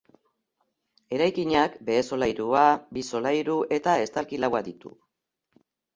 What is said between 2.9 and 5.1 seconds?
bi solairu eta estalki laua ditu.